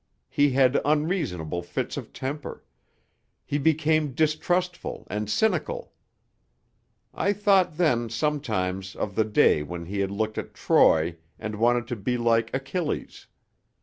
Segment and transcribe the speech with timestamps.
[0.29, 2.63] He had unreasonable fits of temper;
[3.45, 5.93] he became distrustful and cynical.
[7.13, 11.85] I thought then, sometimes, of the day when he had looked at Troy and wanted
[11.89, 13.27] to be like Achilles.